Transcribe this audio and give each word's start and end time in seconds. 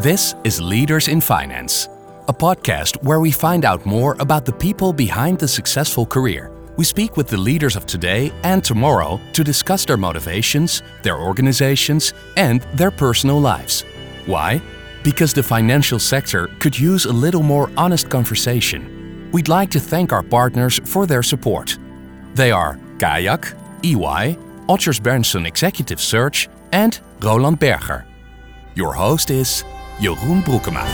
This 0.00 0.34
is 0.44 0.60
Leaders 0.60 1.08
in 1.08 1.22
Finance, 1.22 1.88
a 2.28 2.32
podcast 2.32 3.02
where 3.02 3.18
we 3.18 3.30
find 3.30 3.64
out 3.64 3.86
more 3.86 4.14
about 4.20 4.44
the 4.44 4.52
people 4.52 4.92
behind 4.92 5.38
the 5.38 5.48
successful 5.48 6.04
career. 6.04 6.52
We 6.76 6.84
speak 6.84 7.16
with 7.16 7.28
the 7.28 7.38
leaders 7.38 7.76
of 7.76 7.86
today 7.86 8.30
and 8.42 8.62
tomorrow 8.62 9.18
to 9.32 9.42
discuss 9.42 9.86
their 9.86 9.96
motivations, 9.96 10.82
their 11.02 11.16
organizations, 11.16 12.12
and 12.36 12.60
their 12.74 12.90
personal 12.90 13.40
lives. 13.40 13.86
Why? 14.26 14.60
Because 15.02 15.32
the 15.32 15.42
financial 15.42 15.98
sector 15.98 16.48
could 16.58 16.78
use 16.78 17.06
a 17.06 17.12
little 17.12 17.42
more 17.42 17.70
honest 17.78 18.10
conversation. 18.10 19.30
We'd 19.32 19.48
like 19.48 19.70
to 19.70 19.80
thank 19.80 20.12
our 20.12 20.22
partners 20.22 20.78
for 20.84 21.06
their 21.06 21.22
support. 21.22 21.78
They 22.34 22.50
are 22.50 22.78
Kayak, 22.98 23.54
EY, 23.82 24.36
Odgers 24.68 25.00
Berndtson 25.00 25.46
Executive 25.46 26.02
Search, 26.02 26.50
and 26.72 27.00
Roland 27.22 27.58
Berger. 27.58 28.04
Your 28.74 28.92
host 28.92 29.30
is 29.30 29.64
Jeroen 30.00 30.42
Broekema. 30.42 30.84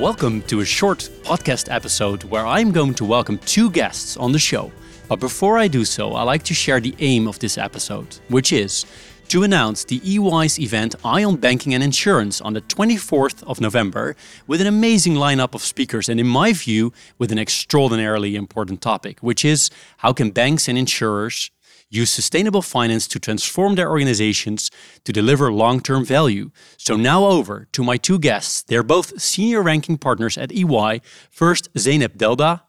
Welcome 0.00 0.40
to 0.42 0.60
a 0.60 0.64
short 0.64 1.10
podcast 1.22 1.70
episode 1.70 2.24
where 2.24 2.46
I'm 2.46 2.72
going 2.72 2.94
to 2.94 3.04
welcome 3.04 3.36
two 3.38 3.70
guests 3.70 4.16
on 4.16 4.32
the 4.32 4.38
show. 4.38 4.72
But 5.06 5.20
before 5.20 5.58
I 5.58 5.68
do 5.68 5.84
so, 5.84 6.14
I 6.14 6.22
like 6.22 6.44
to 6.44 6.54
share 6.54 6.80
the 6.80 6.94
aim 6.98 7.28
of 7.28 7.38
this 7.40 7.58
episode, 7.58 8.18
which 8.28 8.54
is 8.54 8.86
to 9.28 9.42
announce 9.42 9.84
the 9.84 10.00
EY's 10.02 10.58
event 10.58 10.94
Eye 11.04 11.24
on 11.24 11.36
Banking 11.36 11.74
and 11.74 11.82
Insurance 11.82 12.40
on 12.40 12.54
the 12.54 12.62
24th 12.62 13.42
of 13.42 13.60
November 13.60 14.16
with 14.46 14.62
an 14.62 14.66
amazing 14.66 15.14
lineup 15.14 15.54
of 15.54 15.60
speakers 15.60 16.08
and 16.08 16.18
in 16.18 16.26
my 16.26 16.54
view 16.54 16.90
with 17.18 17.32
an 17.32 17.38
extraordinarily 17.38 18.34
important 18.34 18.80
topic, 18.80 19.18
which 19.20 19.44
is 19.44 19.68
how 19.98 20.14
can 20.14 20.30
banks 20.30 20.68
and 20.68 20.78
insurers 20.78 21.50
use 21.90 22.10
sustainable 22.10 22.62
finance 22.62 23.06
to 23.08 23.18
transform 23.18 23.74
their 23.74 23.90
organizations 23.90 24.70
to 25.04 25.12
deliver 25.12 25.52
long 25.52 25.80
term 25.80 26.04
value. 26.04 26.50
So, 26.76 26.96
now 26.96 27.24
over 27.24 27.68
to 27.72 27.82
my 27.82 27.96
two 27.96 28.18
guests. 28.18 28.62
They're 28.62 28.82
both 28.82 29.20
senior 29.20 29.62
ranking 29.62 29.98
partners 29.98 30.36
at 30.36 30.52
EY. 30.52 31.00
First, 31.30 31.72
Zeynep 31.74 32.16
Delda, 32.16 32.62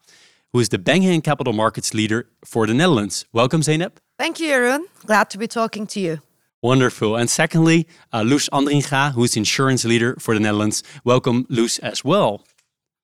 who 0.54 0.60
is 0.60 0.70
the 0.70 0.80
banking 0.80 1.14
and 1.14 1.23
capital 1.23 1.54
markets 1.54 1.94
leader 1.94 2.28
for 2.44 2.68
the 2.68 2.73
Netherlands. 2.73 3.26
Welcome, 3.34 3.62
Zeynep. 3.62 3.94
Thank 4.18 4.40
you, 4.40 4.50
Jeroen. 4.50 4.84
Glad 5.06 5.30
to 5.32 5.38
be 5.38 5.48
talking 5.48 5.86
to 5.88 6.00
you. 6.00 6.22
Wonderful. 6.62 7.16
And 7.16 7.30
secondly, 7.30 7.88
uh, 8.12 8.23
Loes 8.26 8.50
Andringa, 8.50 9.14
who 9.14 9.23
is 9.23 9.38
insurance 9.38 9.86
leader 9.86 10.16
for 10.20 10.34
the 10.34 10.40
Netherlands. 10.40 10.84
Welcome, 11.04 11.45
Loes, 11.50 11.78
as 11.80 12.04
well. 12.04 12.44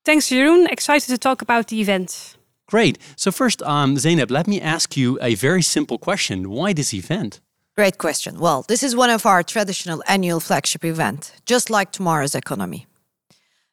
Thanks, 0.05 0.27
Jeroen. 0.27 0.67
Excited 0.71 1.07
to 1.09 1.17
talk 1.17 1.41
about 1.41 1.67
the 1.67 1.79
event. 1.79 2.35
Great. 2.67 2.97
So 3.15 3.31
first, 3.31 3.61
um, 3.63 3.95
Zeynep, 3.95 4.31
let 4.31 4.47
me 4.47 4.59
ask 4.61 4.95
you 4.97 5.19
a 5.21 5.35
very 5.35 5.61
simple 5.61 5.97
question. 5.97 6.49
Why 6.49 6.73
this 6.73 6.93
event? 6.93 7.39
Great 7.75 7.97
question. 7.97 8.39
Well, 8.39 8.63
this 8.67 8.83
is 8.83 8.95
one 8.95 9.09
of 9.09 9.25
our 9.25 9.43
traditional 9.43 10.03
annual 10.07 10.39
flagship 10.39 10.85
event, 10.85 11.33
just 11.45 11.69
like 11.69 11.91
tomorrow's 11.91 12.35
economy. 12.35 12.85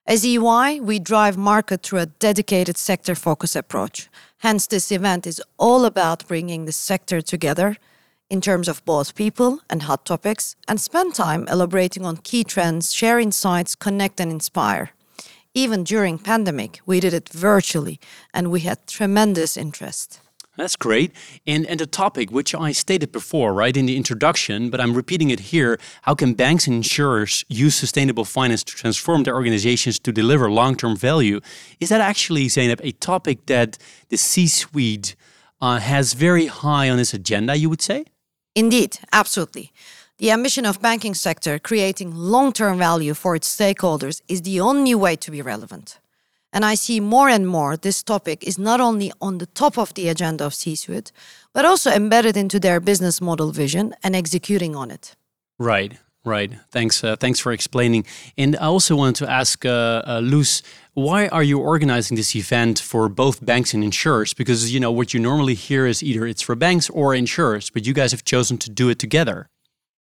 As 0.07 0.25
EY, 0.25 0.81
we 0.81 0.99
drive 0.99 1.37
market 1.37 1.83
through 1.83 2.01
a 2.01 2.07
dedicated 2.07 2.77
sector 2.79 3.15
focus 3.15 3.55
approach. 3.55 4.09
Hence, 4.39 4.67
this 4.67 4.91
event 4.91 5.27
is 5.27 5.43
all 5.59 5.85
about 5.85 6.27
bringing 6.27 6.65
the 6.65 6.73
sector 6.73 7.21
together 7.21 7.77
in 8.31 8.41
terms 8.41 8.69
of 8.69 8.85
both 8.85 9.15
people 9.15 9.61
and 9.69 9.83
hot 9.83 10.07
topics 10.07 10.57
and 10.67 10.81
spend 10.81 11.15
time 11.15 11.47
elaborating 11.49 12.07
on 12.07 12.17
key 12.17 12.43
trends, 12.43 12.93
share 12.93 13.21
insights, 13.21 13.75
connect 13.75 14.19
and 14.19 14.33
inspire 14.33 14.93
even 15.55 15.85
during 15.85 16.19
pandemic 16.19 16.81
we 16.87 17.01
did 17.01 17.15
it 17.15 17.29
virtually 17.29 17.99
and 18.33 18.51
we 18.51 18.61
had 18.61 18.87
tremendous 18.87 19.57
interest 19.57 20.21
that's 20.61 20.77
great. 20.77 21.13
And 21.47 21.65
and 21.67 21.81
the 21.81 21.87
topic 21.87 22.31
which 22.31 22.55
I 22.55 22.73
stated 22.73 23.13
before, 23.13 23.55
right, 23.55 23.77
in 23.77 23.87
the 23.87 23.97
introduction, 23.97 24.69
but 24.71 24.81
I'm 24.81 24.95
repeating 24.95 25.31
it 25.31 25.41
here, 25.41 25.79
how 26.03 26.15
can 26.15 26.35
banks 26.35 26.67
and 26.67 26.77
insurers 26.77 27.45
use 27.49 27.75
sustainable 27.75 28.25
finance 28.25 28.63
to 28.65 28.75
transform 28.75 29.23
their 29.23 29.35
organizations 29.35 29.99
to 30.01 30.13
deliver 30.13 30.51
long-term 30.51 30.97
value? 30.97 31.41
Is 31.79 31.89
that 31.89 32.01
actually, 32.01 32.47
Zeynep, 32.47 32.81
a 32.83 32.93
topic 32.93 33.47
that 33.47 33.79
the 34.09 34.17
C-suite 34.17 35.17
uh, 35.61 35.79
has 35.79 36.13
very 36.13 36.47
high 36.47 36.91
on 36.91 36.99
its 36.99 37.15
agenda, 37.15 37.57
you 37.57 37.71
would 37.71 37.83
say? 37.83 38.05
Indeed, 38.55 38.99
absolutely. 39.13 39.73
The 40.21 40.33
ambition 40.33 40.67
of 40.67 40.83
banking 40.83 41.15
sector 41.15 41.59
creating 41.59 42.15
long-term 42.15 42.77
value 42.77 43.15
for 43.15 43.35
its 43.35 43.49
stakeholders 43.57 44.21
is 44.29 44.43
the 44.43 44.61
only 44.61 44.95
way 44.95 45.17
to 45.17 45.31
be 45.31 45.41
relevant. 45.41 45.99
And 46.53 46.63
I 46.63 46.75
see 46.75 47.01
more 47.01 47.31
and 47.31 47.49
more 47.49 47.79
this 47.79 48.03
topic 48.03 48.45
is 48.47 48.59
not 48.59 48.83
only 48.83 49.13
on 49.23 49.39
the 49.39 49.47
top 49.47 49.79
of 49.79 49.95
the 49.95 50.11
agenda 50.11 50.45
of 50.45 50.53
C-suite, 50.53 51.11
but 51.55 51.65
also 51.65 51.91
embedded 51.91 52.37
into 52.37 52.61
their 52.61 52.81
business 52.81 53.23
model 53.23 53.51
vision 53.51 53.95
and 54.03 54.15
executing 54.15 54.77
on 54.77 54.91
it. 54.91 55.17
Right, 55.59 55.97
right. 56.23 56.53
Thanks, 56.71 57.03
uh, 57.03 57.17
thanks 57.17 57.41
for 57.41 57.51
explaining. 57.51 58.05
And 58.37 58.57
I 58.57 58.67
also 58.67 58.97
wanted 58.97 59.25
to 59.25 59.31
ask 59.31 59.65
uh, 59.65 60.03
uh, 60.07 60.21
Loes, 60.23 60.63
why 60.93 61.29
are 61.29 61.43
you 61.43 61.61
organizing 61.61 62.19
this 62.19 62.37
event 62.37 62.79
for 62.79 63.09
both 63.09 63.43
banks 63.43 63.73
and 63.73 63.83
insurers? 63.83 64.35
Because 64.35 64.71
you 64.71 64.81
know 64.81 64.93
what 64.93 65.15
you 65.15 65.21
normally 65.21 65.55
hear 65.55 65.87
is 65.87 66.03
either 66.03 66.27
it's 66.27 66.43
for 66.43 66.55
banks 66.55 66.91
or 66.91 67.15
insurers, 67.15 67.71
but 67.71 67.87
you 67.87 67.95
guys 67.95 68.11
have 68.11 68.23
chosen 68.23 68.59
to 68.59 68.69
do 68.69 68.91
it 68.91 68.99
together. 68.99 69.49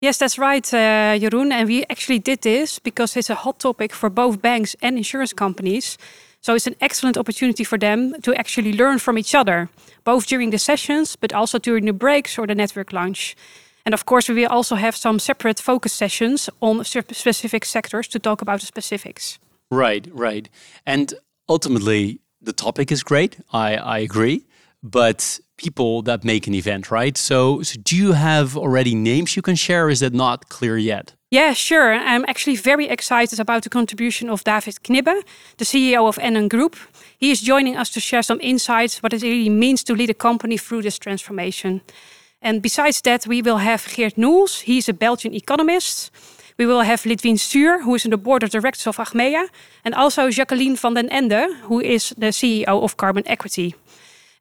Yes, 0.03 0.19
that's 0.19 0.37
right, 0.37 0.75
uh, 0.75 1.17
Jeroen. 1.17 1.53
And 1.53 1.69
we 1.69 1.85
actually 1.89 2.19
did 2.19 2.43
this 2.43 2.81
because 2.81 3.17
it's 3.17 3.31
a 3.31 3.37
hot 3.37 3.61
topic 3.61 3.93
for 3.93 4.11
both 4.11 4.43
banks 4.43 4.75
and 4.83 4.97
insurance 4.97 5.33
companies. 5.33 5.97
So 6.41 6.57
it's 6.57 6.67
an 6.67 6.75
excellent 6.81 7.17
opportunity 7.17 7.63
for 7.63 7.79
them 7.79 8.21
to 8.23 8.35
actually 8.35 8.73
learn 8.73 8.99
from 8.99 9.17
each 9.17 9.33
other, 9.33 9.69
both 10.03 10.27
during 10.27 10.51
the 10.51 10.59
sessions, 10.59 11.15
but 11.15 11.33
also 11.33 11.61
during 11.61 11.85
the 11.85 11.93
breaks 11.93 12.37
or 12.37 12.49
the 12.49 12.55
network 12.57 12.93
lunch. 12.93 13.37
And 13.87 13.95
of 13.95 14.05
course, 14.05 14.29
we 14.29 14.35
will 14.35 14.51
also 14.51 14.75
have 14.75 14.97
some 14.97 15.21
separate 15.21 15.61
focus 15.61 15.93
sessions 15.93 16.51
on 16.61 16.85
specific 16.85 17.65
sectors 17.65 18.09
to 18.09 18.19
talk 18.19 18.43
about 18.43 18.59
the 18.59 18.67
specifics. 18.67 19.39
Right, 19.71 20.09
right. 20.13 20.49
And 20.85 21.15
ultimately, 21.49 22.19
the 22.41 22.53
topic 22.53 22.91
is 22.91 23.05
great. 23.05 23.39
I, 23.53 23.77
I 23.77 23.99
agree. 23.99 24.47
But 24.83 25.39
people 25.63 26.03
that 26.03 26.25
make 26.25 26.47
an 26.47 26.55
event, 26.55 26.91
right? 26.91 27.17
So, 27.17 27.63
so 27.63 27.81
do 27.81 27.97
you 27.97 28.13
have 28.13 28.57
already 28.57 28.95
names 28.95 29.37
you 29.37 29.43
can 29.43 29.57
share? 29.57 29.89
is 29.91 30.01
that 30.01 30.13
not 30.13 30.49
clear 30.49 30.77
yet? 30.77 31.15
Yeah, 31.31 31.55
sure. 31.55 31.95
I'm 31.95 32.25
actually 32.29 32.57
very 32.57 32.89
excited 32.89 33.41
about 33.41 33.63
the 33.63 33.71
contribution 33.71 34.29
of 34.29 34.45
David 34.45 34.75
Knibbe, 34.83 35.23
the 35.57 35.65
CEO 35.65 36.07
of 36.07 36.19
NN 36.19 36.49
Group. 36.49 36.77
He 37.19 37.31
is 37.31 37.41
joining 37.41 37.77
us 37.77 37.91
to 37.91 38.01
share 38.01 38.23
some 38.23 38.41
insights 38.43 39.03
what 39.03 39.13
it 39.13 39.23
really 39.23 39.49
means 39.49 39.83
to 39.85 39.95
lead 39.95 40.11
a 40.11 40.15
company 40.15 40.59
through 40.59 40.83
this 40.83 40.99
transformation. 40.99 41.81
And 42.43 42.61
besides 42.61 43.01
that, 43.03 43.27
we 43.27 43.41
will 43.41 43.59
have 43.59 43.87
Geert 43.95 44.19
Noels. 44.19 44.61
He's 44.61 44.89
a 44.89 44.93
Belgian 44.93 45.35
economist. 45.35 46.11
We 46.59 46.67
will 46.67 46.83
have 46.83 47.03
Lidwien 47.05 47.39
Stuur, 47.39 47.83
who 47.83 47.95
is 47.95 48.05
in 48.05 48.11
the 48.11 48.19
board 48.19 48.43
of 48.43 48.51
directors 48.51 48.87
of 48.87 48.99
Achmea, 48.99 49.49
and 49.85 49.95
also 49.95 50.29
Jacqueline 50.29 50.77
van 50.77 50.95
den 50.95 51.09
Ende, 51.09 51.47
who 51.69 51.81
is 51.81 52.15
the 52.19 52.33
CEO 52.33 52.83
of 52.83 52.97
Carbon 52.97 53.23
Equity. 53.27 53.75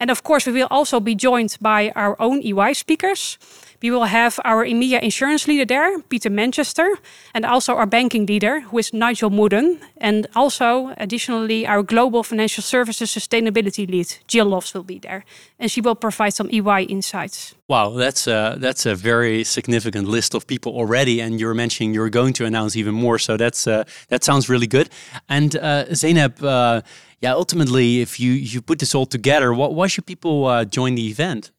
And 0.02 0.10
of 0.10 0.24
course, 0.24 0.48
we 0.48 0.54
will 0.54 0.68
also 0.72 1.00
be 1.00 1.14
joined 1.14 1.58
by 1.62 1.92
our 1.96 2.16
own 2.20 2.42
EY 2.42 2.74
speakers. 2.74 3.38
We 3.84 3.92
will 3.92 4.06
have 4.06 4.40
our 4.44 4.66
EMEA 4.66 5.00
insurance 5.02 5.48
leader 5.48 5.66
there, 5.66 6.00
Peter 6.02 6.30
Manchester, 6.30 6.88
and 7.34 7.46
also 7.46 7.76
our 7.76 7.86
banking 7.86 8.26
leader, 8.26 8.62
who 8.62 8.80
is 8.80 8.94
Nigel 8.94 9.30
Mooden, 9.30 9.80
and 9.98 10.28
also 10.36 10.94
additionally 10.98 11.68
our 11.68 11.84
global 11.84 12.24
financial 12.24 12.64
services 12.64 13.10
sustainability 13.12 13.90
lead, 13.90 14.16
Jill 14.28 14.48
Loves, 14.48 14.74
will 14.74 14.84
be 14.84 15.00
there, 15.00 15.24
and 15.60 15.70
she 15.70 15.82
will 15.82 15.96
provide 15.96 16.34
some 16.34 16.50
EY 16.52 16.84
insights. 16.90 17.56
Wow, 17.68 17.92
that's 17.92 18.28
a, 18.28 18.56
that's 18.60 18.86
a 18.86 18.96
very 18.96 19.44
significant 19.44 20.08
list 20.08 20.34
of 20.36 20.46
people 20.46 20.74
already, 20.74 21.20
and 21.20 21.40
you're 21.40 21.56
mentioning 21.56 21.94
you're 21.94 22.10
going 22.10 22.34
to 22.34 22.46
announce 22.46 22.76
even 22.76 22.94
more, 22.96 23.20
so 23.20 23.38
that's 23.38 23.68
uh, 23.68 23.84
that 24.10 24.24
sounds 24.24 24.50
really 24.50 24.68
good. 24.68 24.90
And 25.30 25.56
uh, 25.56 25.86
Zeynep. 25.92 26.44
Uh, 26.44 26.82
yeah, 27.22 27.34
ultimately, 27.34 28.02
if 28.02 28.20
you 28.20 28.32
you 28.32 28.62
put 28.62 28.80
this 28.80 28.96
all 28.96 29.06
together, 29.06 29.54
what, 29.54 29.74
why 29.76 29.88
should 29.88 30.06
people 30.06 30.46
uh, 30.48 30.66
join 30.66 30.96
the 30.96 31.08
event? 31.08 31.52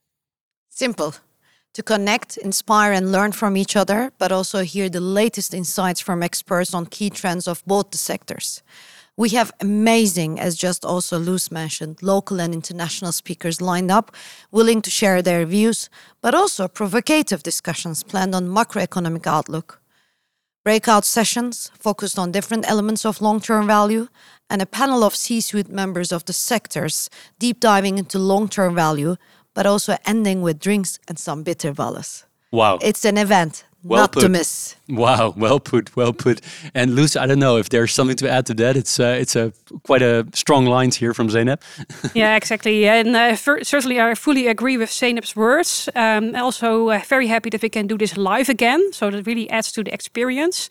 Simple. 0.68 1.14
To 1.74 1.82
connect, 1.82 2.36
inspire, 2.36 2.92
and 2.92 3.12
learn 3.12 3.32
from 3.32 3.56
each 3.56 3.76
other, 3.76 4.10
but 4.18 4.30
also 4.30 4.62
hear 4.62 4.90
the 4.90 5.00
latest 5.00 5.54
insights 5.54 6.00
from 6.00 6.22
experts 6.22 6.74
on 6.74 6.86
key 6.86 7.10
trends 7.10 7.48
of 7.48 7.62
both 7.64 7.90
the 7.90 7.98
sectors. 7.98 8.62
We 9.16 9.30
have 9.30 9.52
amazing, 9.60 10.40
as 10.40 10.56
just 10.56 10.84
also 10.84 11.18
Loes 11.18 11.50
mentioned, 11.50 12.02
local 12.02 12.40
and 12.40 12.54
international 12.54 13.12
speakers 13.12 13.60
lined 13.60 13.90
up, 13.90 14.16
willing 14.50 14.82
to 14.82 14.90
share 14.90 15.22
their 15.22 15.44
views, 15.44 15.90
but 16.22 16.34
also 16.34 16.66
provocative 16.66 17.42
discussions 17.42 18.02
planned 18.02 18.34
on 18.34 18.48
macroeconomic 18.48 19.26
outlook. 19.26 19.81
Breakout 20.64 21.04
sessions 21.04 21.72
focused 21.76 22.18
on 22.18 22.30
different 22.30 22.68
elements 22.70 23.04
of 23.04 23.20
long 23.20 23.40
term 23.40 23.66
value, 23.66 24.06
and 24.48 24.62
a 24.62 24.66
panel 24.66 25.02
of 25.02 25.16
C 25.16 25.40
suite 25.40 25.68
members 25.68 26.12
of 26.12 26.24
the 26.24 26.32
sectors 26.32 27.10
deep 27.40 27.58
diving 27.58 27.98
into 27.98 28.18
long 28.18 28.48
term 28.48 28.74
value, 28.74 29.16
but 29.54 29.66
also 29.66 29.96
ending 30.06 30.40
with 30.40 30.60
drinks 30.60 31.00
and 31.08 31.18
some 31.18 31.42
bitter 31.42 31.72
bitterballen. 31.72 32.24
Wow. 32.52 32.78
It's 32.80 33.04
an 33.04 33.18
event 33.18 33.64
well 33.84 34.02
not 34.02 34.12
put. 34.12 34.76
Wow, 34.88 35.34
well 35.36 35.60
put, 35.60 35.96
well 35.96 36.12
put. 36.12 36.40
And 36.74 36.94
Loes, 36.94 37.16
I 37.16 37.26
don't 37.26 37.38
know 37.38 37.56
if 37.56 37.68
there's 37.68 37.92
something 37.92 38.16
to 38.16 38.30
add 38.30 38.46
to 38.46 38.54
that. 38.54 38.76
It's 38.76 39.00
uh, 39.00 39.16
it's 39.20 39.36
a 39.36 39.52
quite 39.82 40.02
a 40.02 40.26
strong 40.34 40.66
lines 40.66 40.96
here 40.96 41.14
from 41.14 41.28
Zeynep. 41.28 41.60
yeah, 42.14 42.36
exactly. 42.36 42.86
And 42.86 43.16
uh, 43.16 43.36
certainly, 43.36 44.00
I 44.00 44.14
fully 44.14 44.48
agree 44.48 44.76
with 44.76 44.90
Zeynep's 44.90 45.34
words. 45.34 45.88
Um, 45.94 46.34
also, 46.34 46.90
uh, 46.90 47.00
very 47.08 47.26
happy 47.26 47.50
that 47.50 47.62
we 47.62 47.68
can 47.68 47.86
do 47.86 47.98
this 47.98 48.16
live 48.16 48.48
again. 48.48 48.92
So 48.92 49.10
that 49.10 49.26
really 49.26 49.48
adds 49.50 49.72
to 49.72 49.82
the 49.82 49.92
experience. 49.92 50.68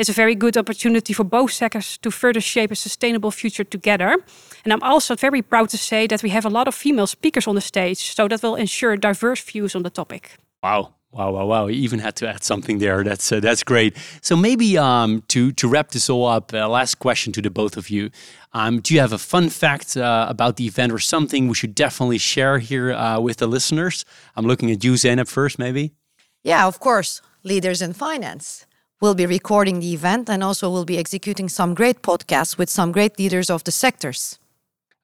It's 0.00 0.08
a 0.08 0.14
very 0.14 0.34
good 0.34 0.56
opportunity 0.56 1.12
for 1.12 1.24
both 1.24 1.52
sectors 1.52 1.98
to 1.98 2.10
further 2.10 2.40
shape 2.40 2.70
a 2.72 2.74
sustainable 2.74 3.30
future 3.30 3.64
together. 3.64 4.16
And 4.64 4.72
I'm 4.72 4.82
also 4.82 5.14
very 5.14 5.42
proud 5.42 5.68
to 5.70 5.76
say 5.76 6.06
that 6.06 6.22
we 6.22 6.30
have 6.30 6.46
a 6.46 6.48
lot 6.48 6.68
of 6.68 6.74
female 6.74 7.06
speakers 7.06 7.46
on 7.46 7.54
the 7.54 7.60
stage, 7.60 8.14
so 8.14 8.26
that 8.28 8.42
will 8.42 8.54
ensure 8.56 8.96
diverse 8.96 9.42
views 9.42 9.74
on 9.74 9.82
the 9.82 9.90
topic. 9.90 10.38
Wow, 10.62 10.94
Wow, 11.12 11.32
wow, 11.32 11.46
wow! 11.46 11.66
You 11.66 11.82
even 11.82 11.98
had 11.98 12.14
to 12.16 12.28
add 12.28 12.44
something 12.44 12.78
there. 12.78 13.02
That's 13.02 13.32
uh, 13.32 13.40
that's 13.40 13.64
great. 13.64 13.96
So 14.22 14.36
maybe 14.36 14.78
um, 14.78 15.22
to 15.28 15.50
to 15.52 15.66
wrap 15.66 15.90
this 15.90 16.08
all 16.08 16.26
up, 16.26 16.54
uh, 16.54 16.68
last 16.68 17.00
question 17.00 17.32
to 17.32 17.42
the 17.42 17.50
both 17.50 17.76
of 17.76 17.90
you: 17.90 18.10
um, 18.52 18.80
Do 18.80 18.94
you 18.94 19.00
have 19.00 19.12
a 19.12 19.18
fun 19.18 19.48
fact 19.48 19.96
uh, 19.96 20.26
about 20.28 20.56
the 20.56 20.66
event 20.66 20.92
or 20.92 21.00
something 21.00 21.48
we 21.48 21.54
should 21.54 21.74
definitely 21.74 22.18
share 22.18 22.58
here 22.58 22.92
uh, 22.92 23.18
with 23.18 23.38
the 23.38 23.48
listeners? 23.48 24.04
I'm 24.36 24.46
looking 24.46 24.70
at 24.70 24.84
you, 24.84 24.92
Zeynep, 24.92 25.28
first, 25.28 25.58
maybe. 25.58 25.92
Yeah, 26.44 26.66
of 26.66 26.78
course. 26.78 27.22
Leaders 27.42 27.82
in 27.82 27.92
finance 27.92 28.66
will 29.00 29.14
be 29.14 29.26
recording 29.26 29.80
the 29.80 29.92
event 29.92 30.28
and 30.28 30.44
also 30.44 30.70
will 30.70 30.84
be 30.84 30.98
executing 30.98 31.48
some 31.48 31.74
great 31.74 32.02
podcasts 32.02 32.58
with 32.58 32.70
some 32.70 32.92
great 32.92 33.18
leaders 33.18 33.50
of 33.50 33.64
the 33.64 33.72
sectors. 33.72 34.38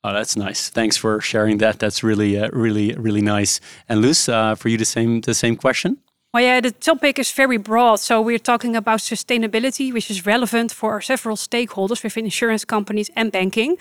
Oh, 0.04 0.12
that's 0.12 0.36
nice. 0.36 0.70
Thanks 0.70 0.96
for 0.96 1.20
sharing 1.20 1.58
that. 1.58 1.78
That's 1.78 2.02
really, 2.02 2.38
uh, 2.38 2.48
really, 2.52 2.94
really 2.94 3.22
nice. 3.22 3.60
And 3.88 4.02
Loes, 4.02 4.28
uh, 4.28 4.54
for 4.54 4.68
you, 4.68 4.78
the 4.78 4.84
same, 4.84 5.20
the 5.22 5.34
same 5.34 5.56
question. 5.56 5.98
Well, 6.32 6.44
yeah, 6.44 6.60
the 6.60 6.70
topic 6.70 7.18
is 7.18 7.32
very 7.32 7.56
broad. 7.56 7.98
So 8.00 8.20
we're 8.20 8.38
talking 8.38 8.76
about 8.76 9.00
sustainability, 9.00 9.92
which 9.92 10.10
is 10.10 10.26
relevant 10.26 10.70
for 10.70 11.00
several 11.00 11.36
stakeholders 11.36 12.02
within 12.04 12.24
insurance 12.24 12.64
companies 12.64 13.10
and 13.16 13.32
banking. 13.32 13.78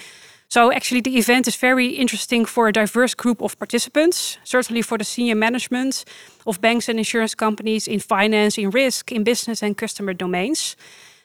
So 0.47 0.71
actually, 0.71 1.01
the 1.01 1.17
event 1.17 1.47
is 1.47 1.55
very 1.55 1.87
interesting 1.87 2.45
for 2.45 2.67
a 2.67 2.71
diverse 2.71 3.13
group 3.13 3.41
of 3.41 3.57
participants. 3.57 4.37
Certainly 4.43 4.83
for 4.83 4.97
the 4.97 5.03
senior 5.03 5.35
management 5.35 6.05
of 6.45 6.61
banks 6.61 6.87
and 6.87 6.97
insurance 6.97 7.35
companies 7.35 7.87
in 7.87 7.99
finance, 7.99 8.57
in 8.57 8.69
risk, 8.69 9.11
in 9.11 9.23
business 9.23 9.61
and 9.61 9.75
customer 9.75 10.13
domains. 10.13 10.75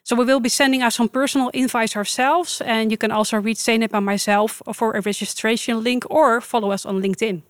So 0.02 0.17
we 0.17 0.25
will 0.25 0.41
be 0.41 0.49
sending 0.49 0.82
out 0.82 0.93
some 0.93 1.08
personal 1.08 1.50
invites 1.50 1.97
ourselves, 1.97 2.61
and 2.62 2.91
you 2.91 2.97
can 2.97 3.11
also 3.11 3.37
reach 3.37 3.58
Zeynep 3.58 3.93
and 3.93 4.05
myself 4.05 4.62
for 4.73 4.93
a 4.97 5.00
registration 5.00 5.85
link 5.85 6.05
or 6.11 6.41
follow 6.41 6.73
us 6.73 6.85
on 6.85 7.00
LinkedIn. 7.02 7.43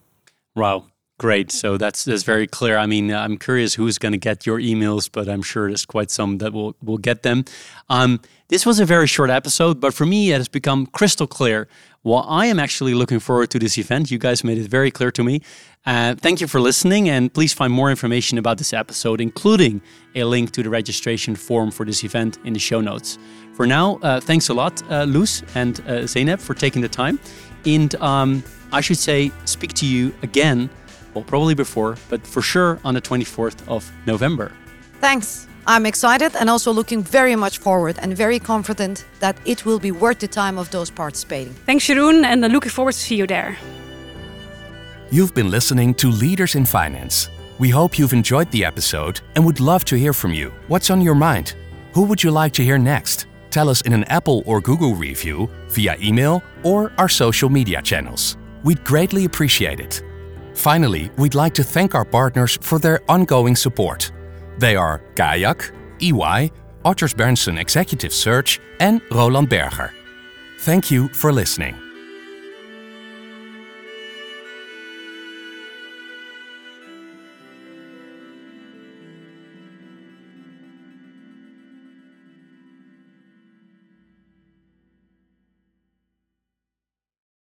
Wow, 0.54 0.89
great! 1.20 1.52
So 1.52 1.76
that's 1.76 2.04
that's 2.04 2.24
very 2.24 2.46
clear. 2.46 2.78
I 2.78 2.86
mean, 2.86 3.12
I'm 3.12 3.36
curious 3.36 3.74
who's 3.74 3.98
going 3.98 4.12
to 4.12 4.18
get 4.28 4.46
your 4.46 4.58
emails, 4.58 5.10
but 5.12 5.28
I'm 5.28 5.42
sure 5.42 5.68
there's 5.68 5.84
quite 5.84 6.10
some 6.10 6.38
that 6.38 6.52
will 6.52 6.74
will 6.82 6.98
get 6.98 7.22
them. 7.22 7.44
Um, 7.88 8.20
this 8.48 8.64
was 8.66 8.80
a 8.80 8.86
very 8.86 9.06
short 9.06 9.30
episode, 9.30 9.80
but 9.80 9.92
for 9.94 10.06
me, 10.06 10.32
it 10.32 10.38
has 10.38 10.48
become 10.48 10.86
crystal 10.86 11.26
clear. 11.26 11.68
Well, 12.02 12.24
I 12.42 12.46
am 12.46 12.58
actually 12.58 12.94
looking 12.94 13.20
forward 13.20 13.50
to 13.50 13.58
this 13.58 13.76
event. 13.76 14.10
You 14.10 14.18
guys 14.18 14.42
made 14.42 14.58
it 14.58 14.70
very 14.70 14.90
clear 14.90 15.10
to 15.12 15.22
me. 15.22 15.42
Uh, 15.84 16.14
thank 16.14 16.40
you 16.40 16.48
for 16.48 16.60
listening, 16.60 17.10
and 17.10 17.32
please 17.32 17.52
find 17.52 17.72
more 17.72 17.90
information 17.90 18.38
about 18.38 18.56
this 18.56 18.72
episode, 18.72 19.20
including 19.20 19.82
a 20.14 20.24
link 20.24 20.50
to 20.52 20.62
the 20.62 20.70
registration 20.70 21.36
form 21.36 21.70
for 21.70 21.84
this 21.84 22.02
event 22.02 22.38
in 22.44 22.52
the 22.54 22.58
show 22.58 22.80
notes. 22.80 23.18
For 23.52 23.66
now, 23.66 23.98
uh, 24.02 24.20
thanks 24.20 24.48
a 24.48 24.54
lot, 24.54 24.82
uh, 24.90 25.04
Loes 25.04 25.42
and 25.54 25.80
uh, 25.80 26.06
Zeynep, 26.06 26.40
for 26.40 26.54
taking 26.54 26.82
the 26.82 26.88
time. 26.88 27.20
And 27.66 27.94
um, 27.96 28.42
I 28.72 28.80
should 28.80 28.98
say, 28.98 29.30
speak 29.44 29.74
to 29.74 29.86
you 29.86 30.14
again, 30.22 30.70
well, 31.14 31.24
probably 31.24 31.54
before, 31.54 31.96
but 32.08 32.26
for 32.26 32.42
sure 32.42 32.78
on 32.84 32.94
the 32.94 33.00
24th 33.00 33.66
of 33.68 33.90
November. 34.06 34.52
Thanks. 35.00 35.46
I'm 35.66 35.86
excited 35.86 36.34
and 36.36 36.48
also 36.48 36.72
looking 36.72 37.02
very 37.02 37.36
much 37.36 37.58
forward 37.58 37.98
and 38.00 38.16
very 38.16 38.38
confident 38.38 39.04
that 39.20 39.36
it 39.44 39.64
will 39.64 39.78
be 39.78 39.92
worth 39.92 40.18
the 40.18 40.26
time 40.26 40.58
of 40.58 40.70
those 40.70 40.90
participating. 40.90 41.52
Thanks, 41.66 41.86
Jeroen, 41.86 42.24
and 42.24 42.44
I'm 42.44 42.52
looking 42.52 42.70
forward 42.70 42.92
to 42.92 42.98
see 42.98 43.16
you 43.16 43.26
there. 43.26 43.56
You've 45.10 45.34
been 45.34 45.50
listening 45.50 45.94
to 45.94 46.10
Leaders 46.10 46.54
in 46.54 46.64
Finance. 46.64 47.28
We 47.58 47.68
hope 47.68 47.98
you've 47.98 48.12
enjoyed 48.12 48.50
the 48.52 48.64
episode 48.64 49.20
and 49.36 49.44
would 49.44 49.60
love 49.60 49.84
to 49.86 49.96
hear 49.96 50.12
from 50.12 50.32
you. 50.32 50.52
What's 50.68 50.90
on 50.90 51.02
your 51.02 51.14
mind? 51.14 51.54
Who 51.92 52.04
would 52.04 52.22
you 52.22 52.30
like 52.30 52.52
to 52.54 52.64
hear 52.64 52.78
next? 52.78 53.26
Tell 53.50 53.68
us 53.68 53.82
in 53.82 53.92
an 53.92 54.04
Apple 54.04 54.42
or 54.46 54.60
Google 54.60 54.94
review, 54.94 55.50
via 55.68 55.96
email, 56.00 56.42
or 56.62 56.92
our 56.96 57.08
social 57.08 57.50
media 57.50 57.82
channels. 57.82 58.38
We'd 58.62 58.84
greatly 58.84 59.24
appreciate 59.24 59.80
it. 59.80 60.02
Finally, 60.60 61.10
we'd 61.16 61.34
like 61.34 61.54
to 61.54 61.64
thank 61.64 61.94
our 61.94 62.04
partners 62.04 62.58
for 62.60 62.78
their 62.78 63.00
ongoing 63.08 63.56
support. 63.56 64.12
They 64.58 64.76
are 64.76 65.00
Kayak, 65.14 65.72
EY, 66.02 66.52
Odgers 66.84 67.14
Berndtson 67.14 67.58
Executive 67.58 68.12
Search, 68.12 68.60
and 68.78 69.00
Roland 69.10 69.48
Berger. 69.48 69.90
Thank 70.58 70.90
you 70.90 71.08
for 71.08 71.32
listening. 71.32 71.89